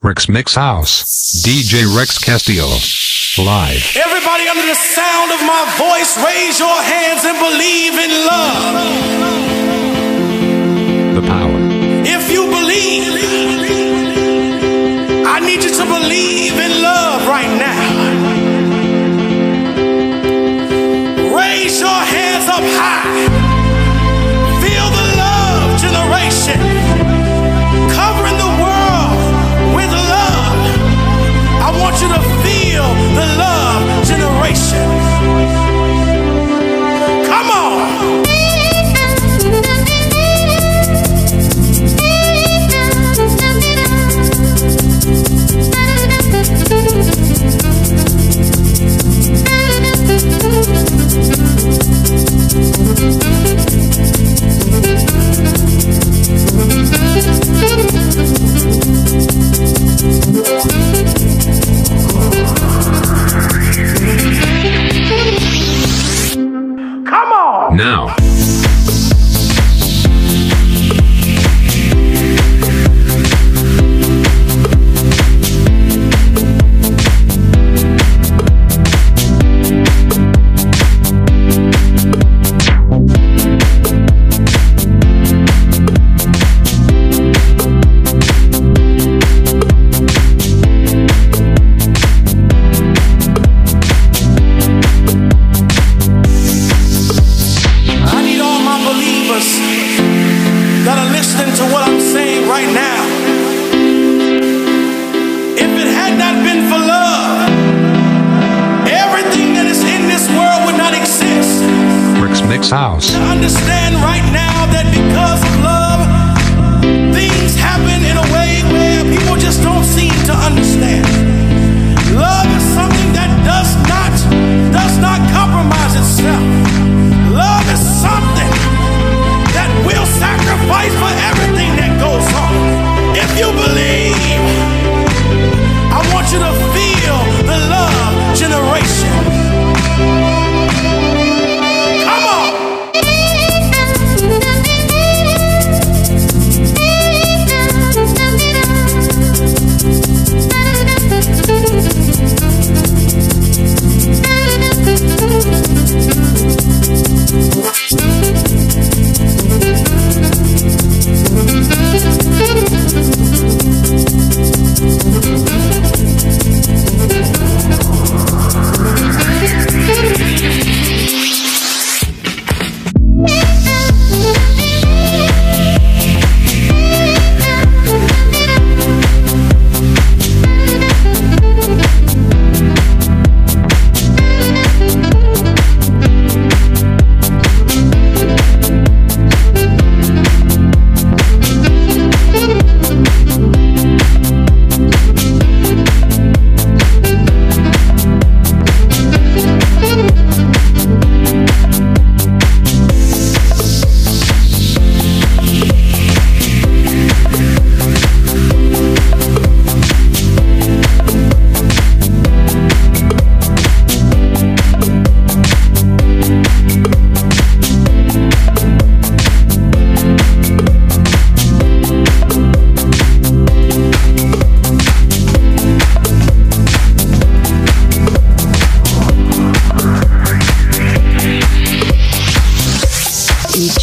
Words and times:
Rex 0.00 0.28
Mix 0.28 0.54
House. 0.54 1.42
DJ 1.44 1.82
Rex 1.96 2.18
Castillo. 2.22 2.68
Live. 3.44 3.96
Everybody 3.96 4.46
under 4.46 4.64
the 4.64 4.76
sound 4.76 5.32
of 5.32 5.40
my 5.42 5.66
voice, 5.76 6.16
raise 6.24 6.60
your 6.60 6.80
hands 6.82 7.24
and 7.24 7.36
believe 7.36 7.98
in 7.98 8.10
love. 8.30 8.74
The 11.16 11.22
power. 11.26 11.58
If 12.06 12.30
you 12.30 12.46
believe, 12.46 13.10
I 15.26 15.40
need 15.40 15.64
you 15.64 15.70
to 15.70 15.84
believe 15.84 16.52
in 16.52 16.70
love. 16.70 16.77
feel 32.42 32.88
the 33.14 33.26
love 33.36 34.06
generation. 34.06 35.67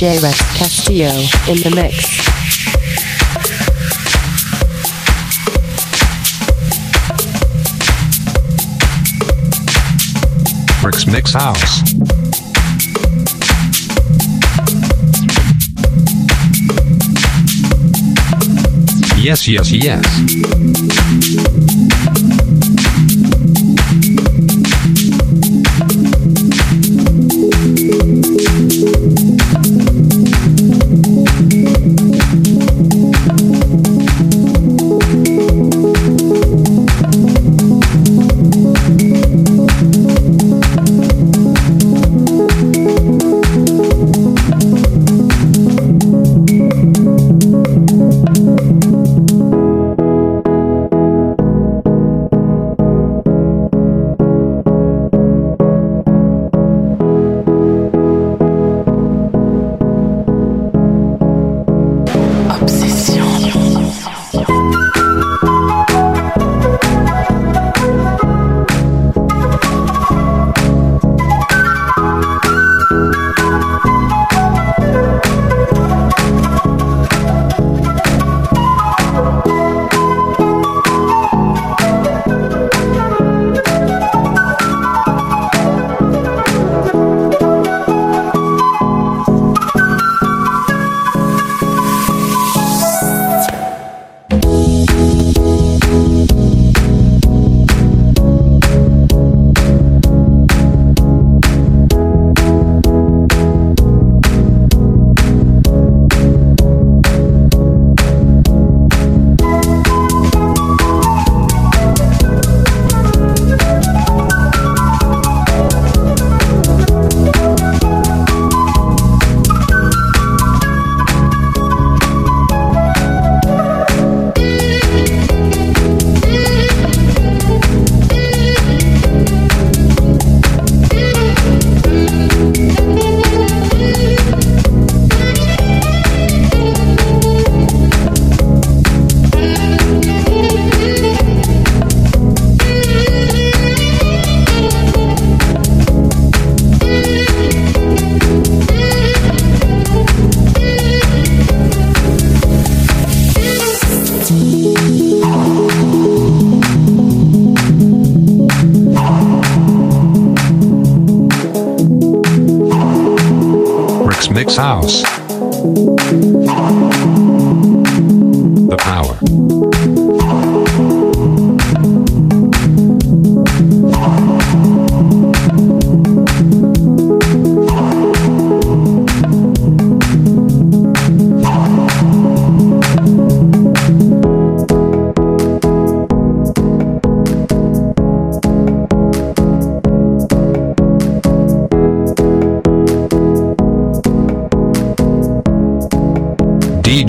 DJ 0.05 0.21
Rex 0.21 0.37
Castillo 0.55 1.09
in 1.47 1.57
the 1.63 1.71
mix. 1.73 1.95
Rex 10.83 11.07
Mix 11.07 11.33
House. 11.33 11.81
yes, 19.17 19.47
yes, 19.47 19.71
yes. 19.71 21.94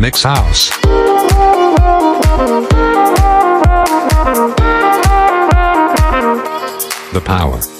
Mix 0.00 0.22
House. 0.22 0.70
The 7.12 7.20
Power. 7.22 7.79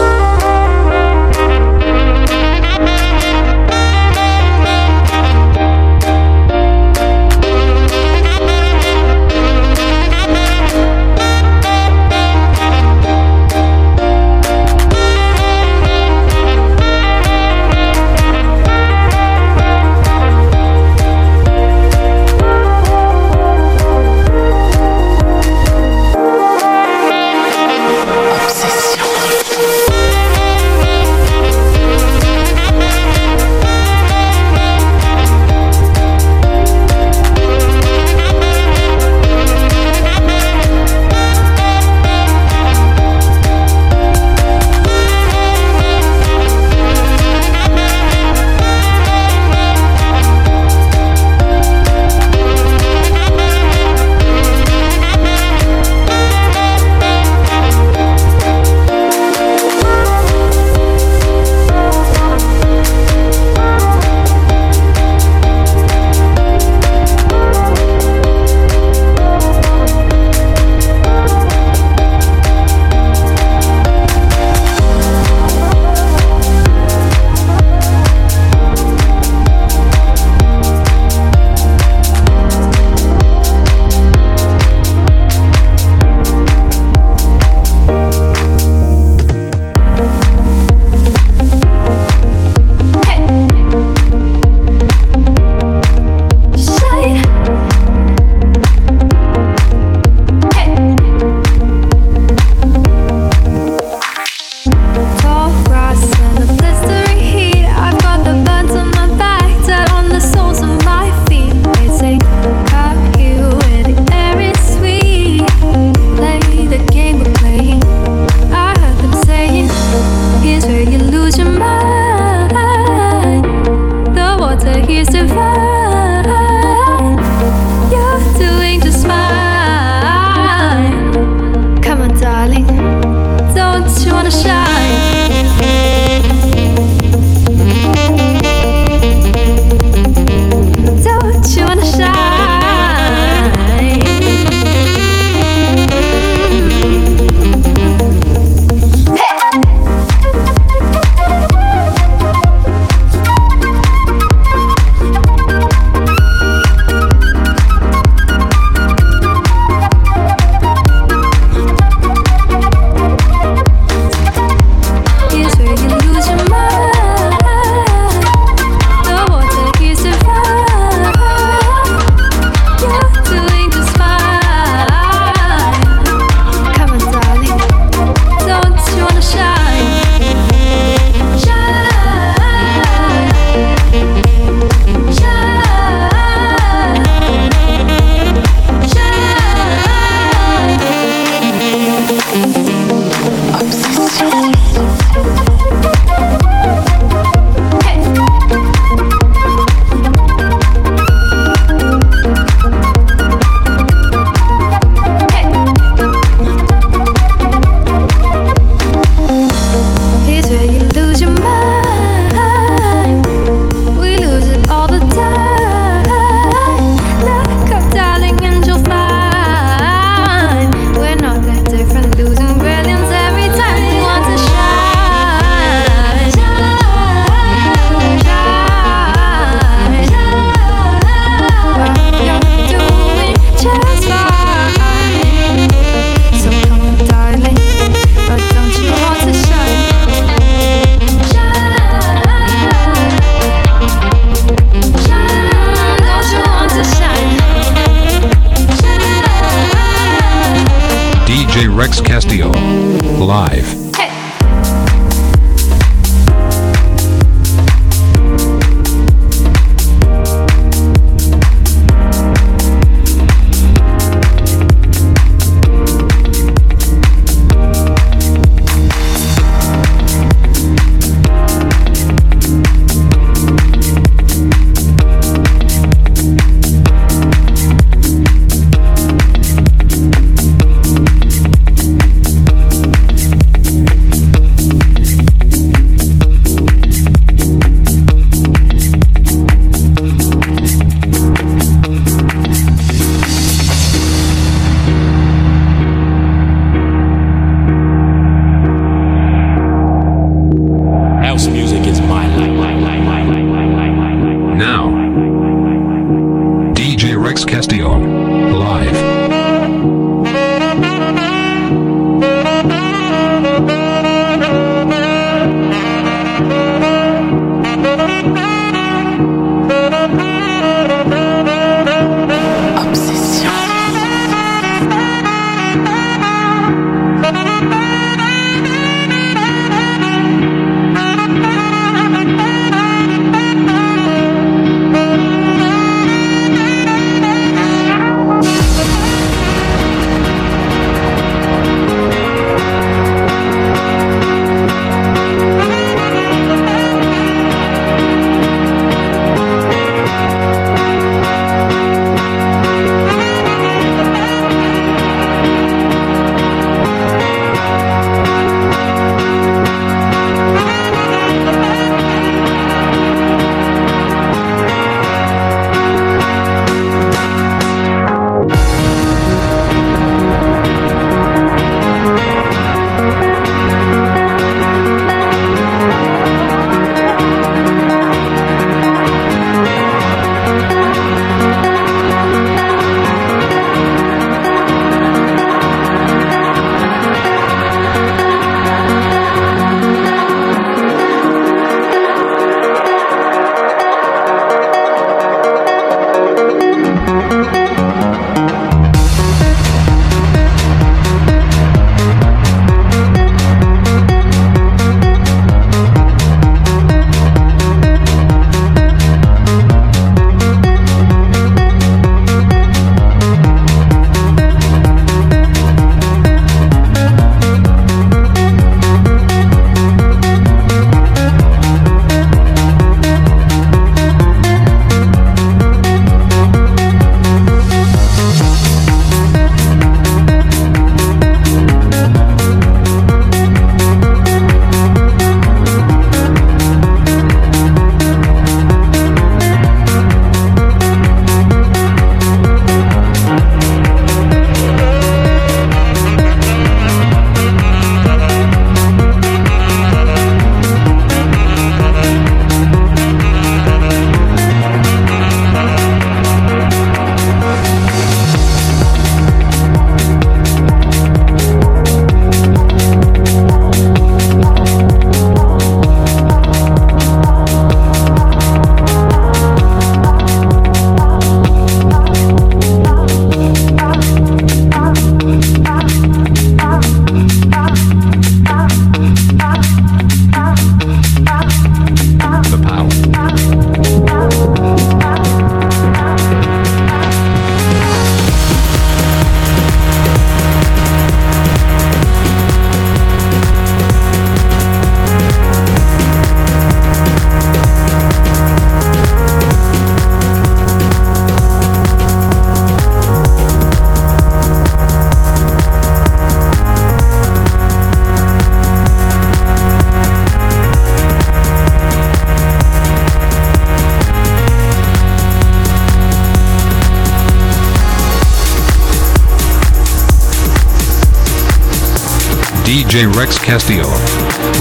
J. 522.91 523.05
Rex 523.05 523.39
Castillo. 523.39 523.87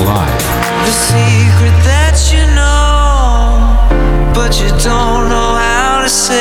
Live. 0.06 0.42
The 0.86 0.92
secret 0.92 1.74
that 1.82 2.14
you 2.30 2.46
know, 2.54 3.58
but 4.32 4.54
you 4.62 4.68
don't 4.68 5.28
know 5.28 5.58
how 5.58 6.02
to 6.04 6.08
say. 6.08 6.39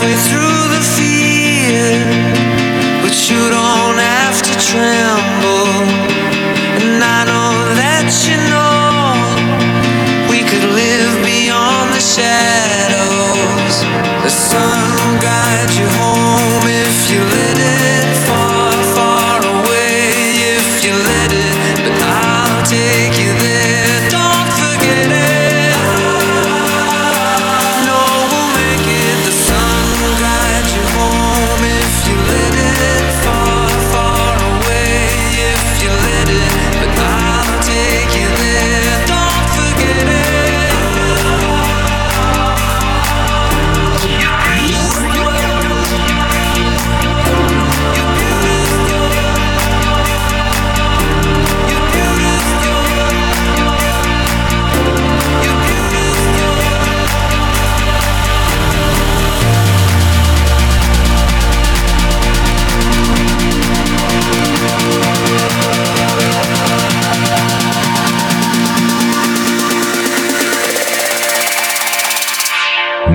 halfway 0.00 0.16
through 0.30 0.68
the 0.72 0.82
fear, 0.96 2.00
but 3.02 3.12
you 3.28 3.50
don't 3.50 3.98
have 3.98 4.40
to 4.40 4.52
tremble. 4.58 5.68
And 6.80 7.04
I 7.04 7.24
know 7.28 7.74
that 7.76 8.08
you 8.24 8.38
know 8.48 9.12
we 10.30 10.40
could 10.48 10.64
live 10.72 11.22
beyond 11.22 11.92
the 11.92 12.00
shadow. 12.00 12.59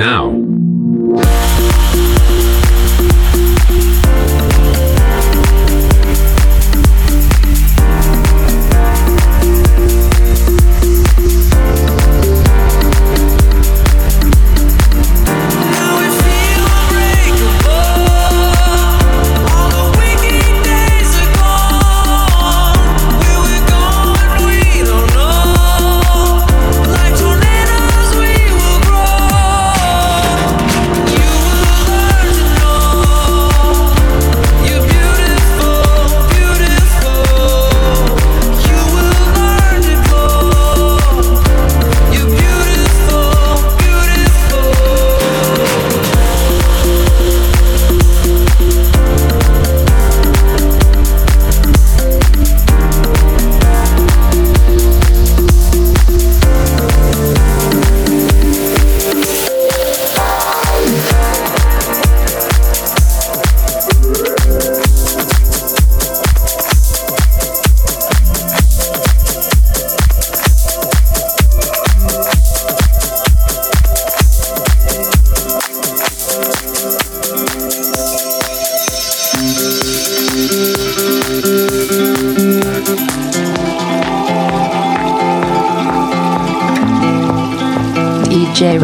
now. 0.05 0.44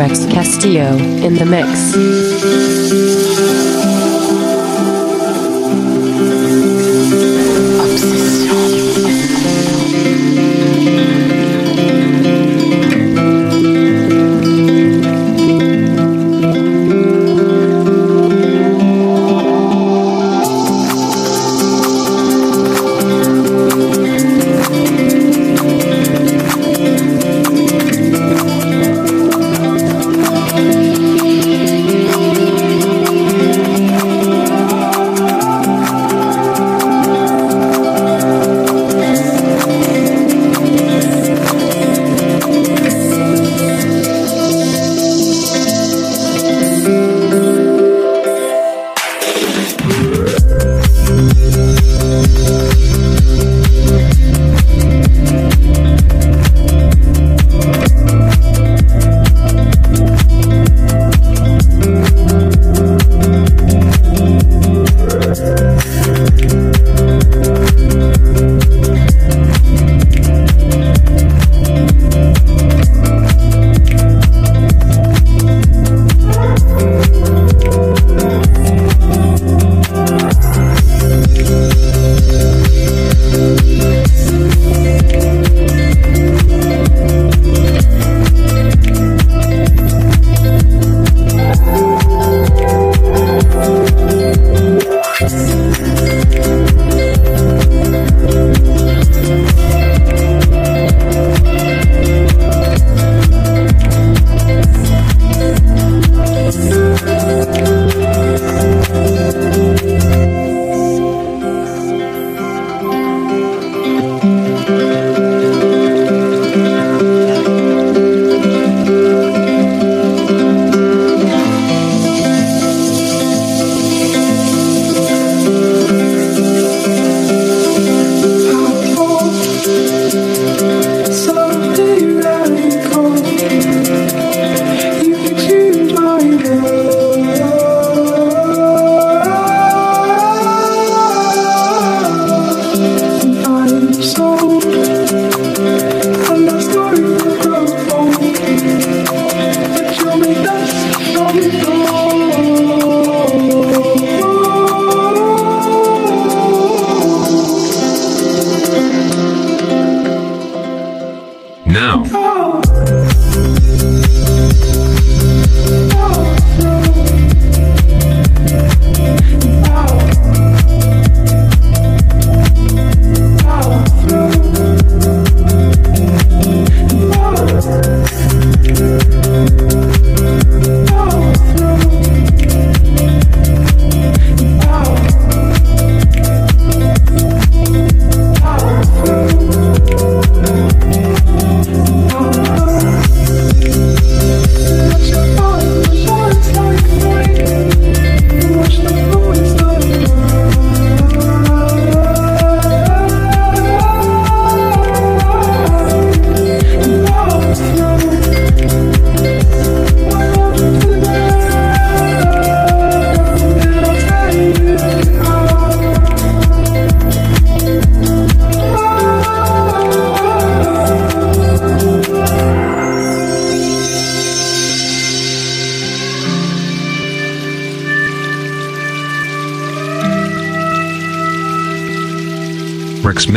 Rex 0.01 0.25
Castillo 0.25 0.97
in 0.97 1.35
the 1.35 1.45
mix. 1.45 2.70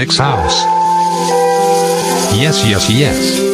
Mix 0.04 0.18
House. 0.18 0.64
Yes, 2.36 2.62
yes, 2.68 2.90
yes. 2.90 3.53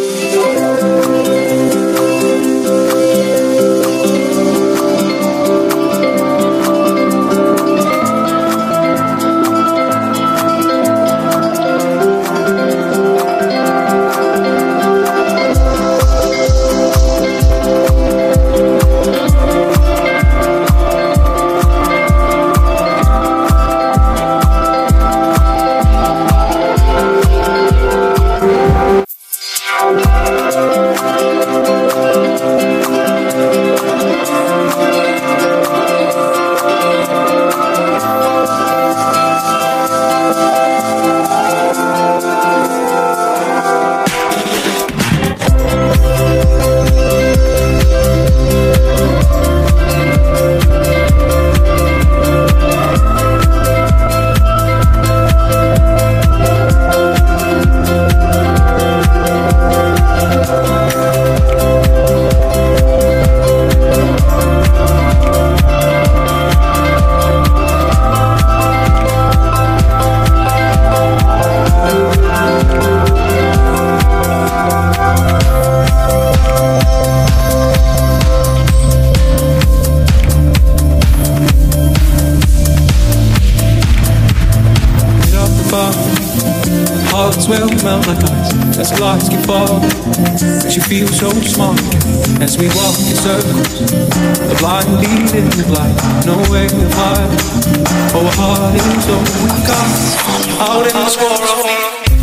Out 99.69 100.87
in 100.87 100.97
this 101.05 101.17
world, 101.19 101.41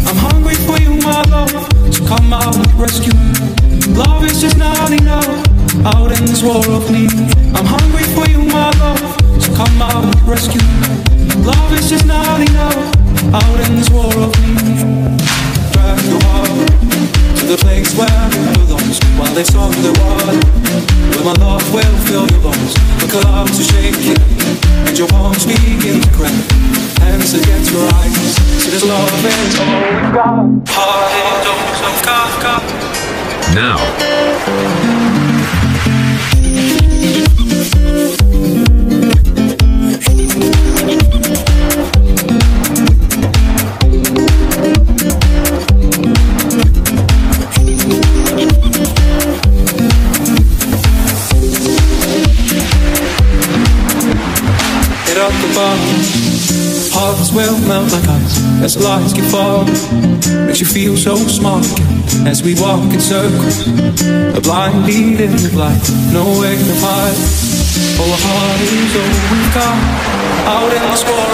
I'm 0.08 0.17
hungry 0.17 0.56
for 0.56 0.78
you, 0.82 0.97
my 1.06 1.21
love. 1.30 1.52
So 1.93 2.06
come 2.08 2.34
out 2.34 2.56
and 2.56 2.73
rescue 2.73 3.13
me. 3.13 3.93
Love 3.93 4.23
is 4.23 4.41
just 4.41 4.58
not 4.58 4.91
enough. 4.91 5.28
Out 5.86 6.12
in 6.17 6.26
this 6.26 6.41
war 6.41 6.63
of 6.67 6.89
need, 6.89 7.12
I'm 7.56 7.65
hungry 7.65 8.04
for 8.15 8.28
you, 8.30 8.39
my 8.39 8.71
love. 8.80 9.00
So 9.41 9.54
come 9.56 9.82
out 9.82 10.04
and 10.04 10.28
rescue 10.28 10.62
me. 10.62 11.45
Love 11.45 11.73
is 11.73 11.89
just 11.89 12.06
not 12.06 12.41
enough. 12.41 12.76
Out 13.34 13.69
in 13.69 13.76
this 13.76 13.89
war 13.89 14.08
of 14.08 14.34
your 16.10 16.21
heart 16.23 17.26
the 17.47 17.57
place 17.57 17.95
where 17.95 18.07
it 18.12 18.60
belongs. 18.60 18.99
While 19.15 19.33
they 19.33 19.43
song 19.43 19.71
the 19.79 19.95
water, 20.03 20.36
where 21.15 21.25
my 21.31 21.36
love 21.39 21.63
will 21.73 21.97
fill 22.03 22.27
your 22.27 22.43
lungs. 22.43 22.73
The 22.99 23.07
clouds 23.07 23.60
are 23.60 23.69
shaking 23.71 24.19
and 24.86 24.97
your 24.97 25.07
palms 25.07 25.45
begin 25.45 26.01
to 26.01 26.12
crack. 26.12 26.36
Hands 26.99 27.33
against 27.33 27.71
your 27.71 27.88
eyes, 28.03 28.36
see 28.60 28.71
this 28.71 28.83
love 28.83 29.07
is 29.23 29.60
all 29.60 29.79
we've 29.79 30.12
got. 30.12 30.43
Heart 30.75 31.12
in 31.15 31.36
dose 31.47 31.81
of 31.88 31.95
Kafka. 32.03 32.55
Now, 33.55 33.77
Melt 57.67 57.91
like 57.91 58.08
ice 58.08 58.39
as 58.63 58.77
lights 58.77 59.12
get 59.12 59.30
falling. 59.30 59.67
Makes 60.47 60.62
you 60.62 60.65
feel 60.65 60.95
so 60.95 61.17
smart 61.17 61.67
as 62.25 62.41
we 62.41 62.56
walk 62.56 62.80
in 62.93 63.01
circles. 63.01 63.67
A 64.38 64.39
blind 64.39 64.86
leading 64.86 65.36
the 65.36 65.49
blind, 65.51 65.84
no 66.13 66.23
way 66.39 66.56
to 66.56 66.75
hide. 66.80 67.19
Oh, 67.99 68.08
a 68.08 68.19
heart 68.23 68.62
is 68.63 68.95
all 68.95 69.12
we've 69.32 69.53
got. 69.53 69.77
Out 70.47 70.71
in 70.71 70.84
this 70.91 71.03
war 71.03 71.27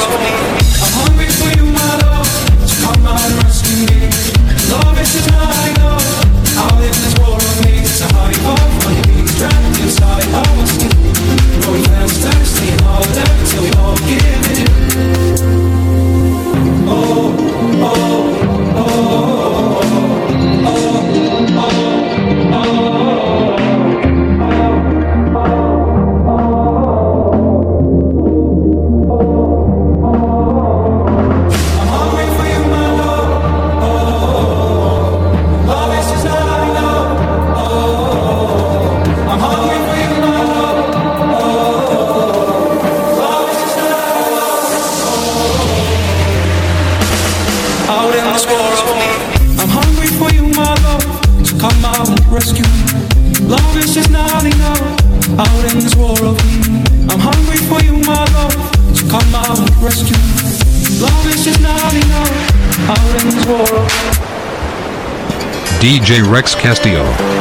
Rex 66.21 66.53
Castillo. 66.53 67.32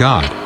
God. 0.00 0.39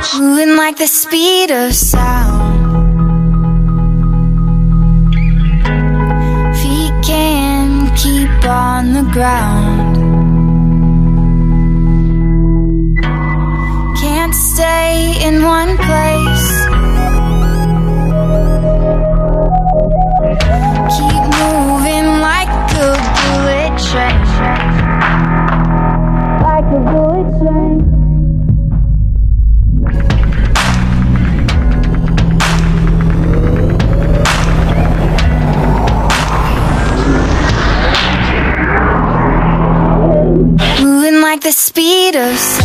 Moving 0.00 0.56
like 0.56 0.78
the 0.78 0.86
speed 0.86 1.50
of 1.50 1.74
sound. 1.74 2.60
Feet 6.56 6.94
can't 7.04 7.94
keep 7.96 8.44
on 8.46 8.94
the 8.94 9.02
ground. 9.12 9.69
speed 41.70 42.16
of 42.16 42.36
sound. 42.36 42.59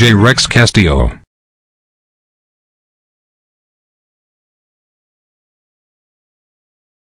J. 0.00 0.14
Rex 0.14 0.46
Castillo. 0.46 1.20